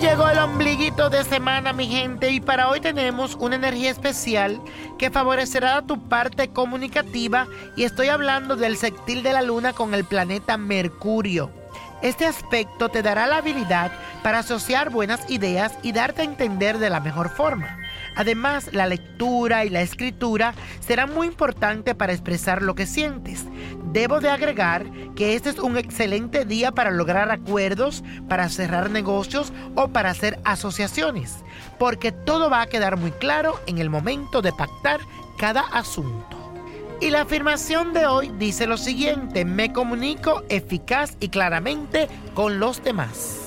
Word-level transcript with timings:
Llegó 0.00 0.28
el 0.28 0.38
ombliguito 0.38 1.08
de 1.08 1.24
semana, 1.24 1.72
mi 1.72 1.86
gente, 1.86 2.30
y 2.30 2.40
para 2.40 2.68
hoy 2.68 2.80
tenemos 2.80 3.36
una 3.36 3.56
energía 3.56 3.90
especial 3.90 4.60
que 4.98 5.10
favorecerá 5.10 5.82
tu 5.82 6.08
parte 6.08 6.48
comunicativa 6.48 7.46
y 7.76 7.84
estoy 7.84 8.08
hablando 8.08 8.54
del 8.56 8.76
sextil 8.76 9.22
de 9.22 9.32
la 9.32 9.40
luna 9.40 9.72
con 9.72 9.94
el 9.94 10.04
planeta 10.04 10.56
Mercurio. 10.56 11.50
Este 12.02 12.26
aspecto 12.26 12.90
te 12.90 13.02
dará 13.02 13.26
la 13.26 13.38
habilidad 13.38 13.92
para 14.22 14.40
asociar 14.40 14.90
buenas 14.90 15.30
ideas 15.30 15.72
y 15.82 15.92
darte 15.92 16.22
a 16.22 16.26
entender 16.26 16.78
de 16.78 16.90
la 16.90 17.00
mejor 17.00 17.30
forma. 17.30 17.78
Además, 18.16 18.70
la 18.72 18.86
lectura 18.86 19.64
y 19.64 19.70
la 19.70 19.82
escritura 19.82 20.54
serán 20.80 21.14
muy 21.14 21.26
importantes 21.26 21.94
para 21.94 22.12
expresar 22.12 22.62
lo 22.62 22.74
que 22.74 22.86
sientes. 22.86 23.44
Debo 23.92 24.20
de 24.20 24.30
agregar 24.30 24.86
que 25.14 25.34
este 25.34 25.50
es 25.50 25.58
un 25.58 25.76
excelente 25.76 26.44
día 26.44 26.72
para 26.72 26.90
lograr 26.90 27.30
acuerdos, 27.30 28.02
para 28.28 28.48
cerrar 28.48 28.90
negocios 28.90 29.52
o 29.74 29.88
para 29.88 30.10
hacer 30.10 30.38
asociaciones, 30.44 31.44
porque 31.78 32.12
todo 32.12 32.50
va 32.50 32.62
a 32.62 32.66
quedar 32.66 32.96
muy 32.96 33.12
claro 33.12 33.60
en 33.66 33.78
el 33.78 33.90
momento 33.90 34.42
de 34.42 34.52
pactar 34.52 35.00
cada 35.38 35.60
asunto. 35.60 36.44
Y 37.00 37.10
la 37.10 37.22
afirmación 37.22 37.92
de 37.92 38.06
hoy 38.06 38.32
dice 38.38 38.66
lo 38.66 38.76
siguiente, 38.76 39.44
me 39.44 39.72
comunico 39.72 40.42
eficaz 40.48 41.16
y 41.20 41.28
claramente 41.28 42.08
con 42.34 42.60
los 42.60 42.82
demás. 42.82 43.43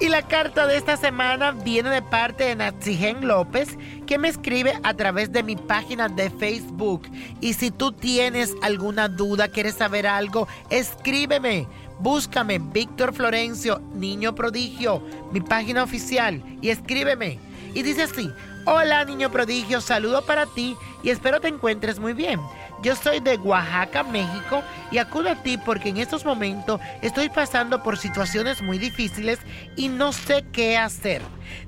Y 0.00 0.08
la 0.08 0.22
carta 0.22 0.68
de 0.68 0.76
esta 0.76 0.96
semana 0.96 1.50
viene 1.50 1.90
de 1.90 2.02
parte 2.02 2.44
de 2.44 2.54
Natsigen 2.54 3.26
López, 3.26 3.76
que 4.06 4.16
me 4.16 4.28
escribe 4.28 4.78
a 4.84 4.94
través 4.94 5.32
de 5.32 5.42
mi 5.42 5.56
página 5.56 6.08
de 6.08 6.30
Facebook. 6.30 7.08
Y 7.40 7.54
si 7.54 7.72
tú 7.72 7.90
tienes 7.90 8.54
alguna 8.62 9.08
duda, 9.08 9.48
quieres 9.48 9.74
saber 9.74 10.06
algo, 10.06 10.46
escríbeme. 10.70 11.66
Búscame 11.98 12.60
Víctor 12.60 13.12
Florencio, 13.12 13.80
Niño 13.92 14.36
Prodigio, 14.36 15.02
mi 15.32 15.40
página 15.40 15.82
oficial, 15.82 16.44
y 16.62 16.68
escríbeme. 16.68 17.40
Y 17.74 17.82
dice 17.82 18.04
así, 18.04 18.30
hola 18.66 19.04
Niño 19.04 19.32
Prodigio, 19.32 19.80
saludo 19.80 20.24
para 20.24 20.46
ti 20.46 20.76
y 21.02 21.10
espero 21.10 21.40
te 21.40 21.48
encuentres 21.48 21.98
muy 21.98 22.12
bien. 22.12 22.40
Yo 22.82 22.94
soy 22.94 23.18
de 23.18 23.36
Oaxaca, 23.36 24.04
México, 24.04 24.62
y 24.92 24.98
acudo 24.98 25.30
a 25.30 25.42
ti 25.42 25.58
porque 25.58 25.88
en 25.88 25.96
estos 25.96 26.24
momentos 26.24 26.80
estoy 27.02 27.28
pasando 27.28 27.82
por 27.82 27.98
situaciones 27.98 28.62
muy 28.62 28.78
difíciles 28.78 29.40
y 29.76 29.88
no 29.88 30.12
sé 30.12 30.44
qué 30.52 30.76
hacer. 30.76 31.20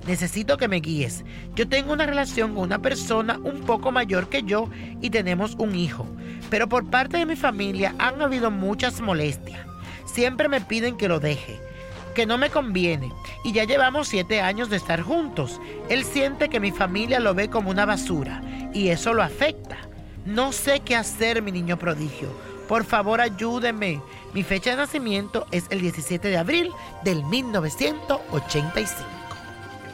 Necesito 0.07 0.57
que 0.57 0.69
me 0.69 0.77
guíes. 0.77 1.25
Yo 1.57 1.69
tengo 1.69 1.93
una 1.93 2.07
relación 2.07 2.55
con 2.55 2.63
una 2.65 2.79
persona 2.81 3.39
un 3.43 3.63
poco 3.63 3.91
mayor 3.91 4.29
que 4.29 4.45
yo 4.45 4.71
y 5.01 5.11
tenemos 5.11 5.57
un 5.57 5.75
hijo, 5.75 6.07
pero 6.49 6.69
por 6.69 6.89
parte 6.89 7.19
de 7.19 7.27
mi 7.27 7.37
familia 7.37 7.95
han 7.99 8.23
habido 8.23 8.53
muchas 8.53 9.01
molestias. 9.01 9.67
Siempre 10.05 10.49
me 10.49 10.61
piden 10.61 10.97
que 10.97 11.09
lo 11.09 11.19
deje 11.19 11.61
que 12.15 12.27
no 12.27 12.39
me 12.39 12.51
conviene 12.51 13.13
y 13.45 13.53
ya 13.53 13.63
llevamos 13.63 14.09
siete 14.09 14.41
años 14.41 14.69
de 14.69 14.77
estar 14.77 15.01
juntos. 15.01 15.61
Él 15.89 16.05
siente 16.05 16.49
que 16.49 16.59
mi 16.59 16.73
familia 16.73 17.21
lo 17.21 17.35
ve 17.35 17.49
como 17.49 17.71
una 17.71 17.87
basura 17.87 18.43
y 18.75 18.89
eso 18.89 19.15
lo 19.15 19.23
afecta. 19.23 19.90
No 20.25 20.53
sé 20.53 20.81
qué 20.81 20.97
hacer, 20.97 21.43
mi 21.43 21.53
niño 21.53 21.79
prodigio. 21.79 22.29
Por 22.69 22.85
favor, 22.85 23.21
ayúdeme. 23.21 24.01
Mi 24.33 24.43
fecha 24.43 24.71
de 24.71 24.77
nacimiento 24.77 25.47
es 25.51 25.65
el 25.71 25.81
17 25.81 26.29
de 26.29 26.37
abril 26.39 26.71
del 27.05 27.25
1985. 27.25 29.21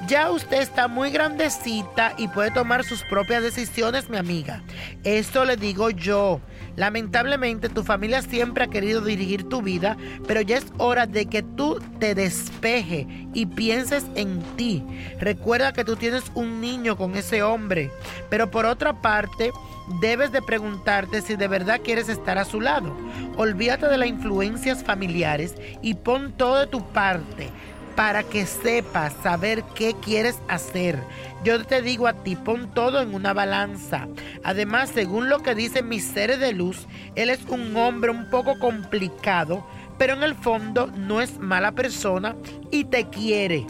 Ya 0.07 0.31
usted 0.31 0.61
está 0.61 0.87
muy 0.87 1.11
grandecita 1.11 2.15
y 2.17 2.29
puede 2.29 2.51
tomar 2.51 2.85
sus 2.85 3.03
propias 3.03 3.43
decisiones, 3.43 4.09
mi 4.11 4.19
amiga. 4.19 4.63
Esto 5.03 5.45
le 5.45 5.57
digo 5.57 5.91
yo. 5.91 6.41
Lamentablemente 6.77 7.71
tu 7.71 7.83
familia 7.83 8.21
siempre 8.23 8.65
ha 8.65 8.69
querido 8.69 9.01
dirigir 9.01 9.49
tu 9.49 9.63
vida, 9.63 9.97
pero 10.29 10.43
ya 10.43 10.59
es 10.59 10.67
hora 10.77 11.07
de 11.07 11.27
que 11.27 11.43
tú 11.43 11.81
te 11.99 12.15
despeje 12.15 13.26
y 13.37 13.45
pienses 13.45 14.07
en 14.15 14.41
ti. 14.57 14.83
Recuerda 15.21 15.75
que 15.75 15.85
tú 15.85 15.95
tienes 15.95 16.25
un 16.35 16.63
niño 16.63 16.97
con 16.97 17.17
ese 17.17 17.43
hombre, 17.43 17.91
pero 18.31 18.51
por 18.51 18.65
otra 18.65 19.03
parte, 19.03 19.53
debes 20.01 20.33
de 20.33 20.41
preguntarte 20.41 21.21
si 21.21 21.37
de 21.37 21.47
verdad 21.47 21.83
quieres 21.85 22.09
estar 22.09 22.39
a 22.39 22.47
su 22.47 22.63
lado. 22.63 22.97
Olvídate 23.37 23.89
de 23.89 23.99
las 23.99 24.09
influencias 24.09 24.83
familiares 24.83 25.55
y 25.83 25.93
pon 25.93 26.33
todo 26.33 26.61
de 26.61 26.67
tu 26.67 26.83
parte 26.93 27.51
para 27.95 28.23
que 28.23 28.47
sepas 28.47 29.13
saber 29.23 29.63
qué 29.75 29.95
quieres 30.01 30.39
hacer. 30.49 30.99
Yo 31.45 31.63
te 31.65 31.83
digo 31.83 32.07
a 32.07 32.15
ti, 32.15 32.37
pon 32.37 32.73
todo 32.73 33.03
en 33.03 33.15
una 33.15 33.35
balanza. 33.35 34.09
Además, 34.45 34.91
según 34.95 35.29
lo 35.29 35.43
que 35.43 35.55
dicen 35.55 35.89
mis 35.89 36.05
seres 36.05 36.41
de 36.41 36.55
luz, 36.55 36.87
él 37.15 37.29
es 37.29 37.45
un 37.49 37.77
hombre 37.77 38.11
un 38.11 38.31
poco 38.31 38.59
complicado, 38.59 39.67
pero 39.99 40.15
en 40.15 40.23
el 40.23 40.35
fondo 40.35 40.87
no 40.89 41.21
es 41.21 41.39
mala 41.39 41.73
persona 41.73 42.37
y 42.71 42.85
te 42.85 43.09
quiere. 43.09 43.67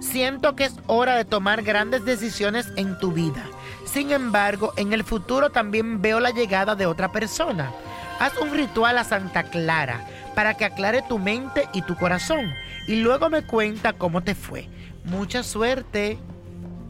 Siento 0.00 0.54
que 0.54 0.64
es 0.64 0.76
hora 0.86 1.16
de 1.16 1.24
tomar 1.24 1.62
grandes 1.62 2.04
decisiones 2.04 2.68
en 2.76 2.98
tu 2.98 3.12
vida. 3.12 3.44
Sin 3.84 4.12
embargo, 4.12 4.72
en 4.76 4.92
el 4.92 5.04
futuro 5.04 5.50
también 5.50 6.02
veo 6.02 6.20
la 6.20 6.30
llegada 6.30 6.74
de 6.74 6.86
otra 6.86 7.12
persona. 7.12 7.72
Haz 8.18 8.36
un 8.38 8.52
ritual 8.52 8.98
a 8.98 9.04
Santa 9.04 9.44
Clara 9.44 10.06
para 10.34 10.54
que 10.54 10.64
aclare 10.64 11.02
tu 11.02 11.18
mente 11.18 11.68
y 11.72 11.82
tu 11.82 11.96
corazón. 11.96 12.52
Y 12.86 12.96
luego 12.96 13.30
me 13.30 13.42
cuenta 13.42 13.94
cómo 13.94 14.22
te 14.22 14.34
fue. 14.34 14.68
Mucha 15.04 15.42
suerte. 15.42 16.18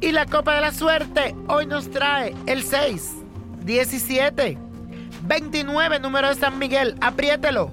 Y 0.01 0.13
la 0.13 0.27
copa 0.27 0.55
de 0.55 0.61
la 0.61 0.73
suerte 0.73 1.35
hoy 1.49 1.67
nos 1.67 1.91
trae 1.91 2.35
el 2.47 2.63
6, 2.63 3.13
17, 3.65 4.59
29, 5.23 6.01
número 6.01 6.29
de 6.29 6.35
San 6.35 6.59
Miguel, 6.59 6.97
apriételo, 7.01 7.73